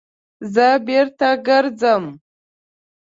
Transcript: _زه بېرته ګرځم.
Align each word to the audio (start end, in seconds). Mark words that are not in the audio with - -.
_زه 0.53 0.69
بېرته 0.85 1.29
ګرځم. 1.47 2.03